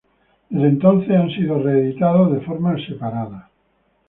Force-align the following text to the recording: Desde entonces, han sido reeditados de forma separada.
Desde 0.49 0.67
entonces, 0.67 1.11
han 1.11 1.29
sido 1.29 1.61
reeditados 1.61 2.31
de 2.33 2.41
forma 2.41 2.75
separada. 2.87 3.51